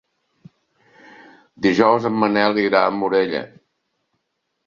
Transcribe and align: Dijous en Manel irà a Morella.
Dijous 1.65 2.07
en 2.09 2.17
Manel 2.23 2.59
irà 2.63 2.81
a 2.87 2.93
Morella. 3.03 3.45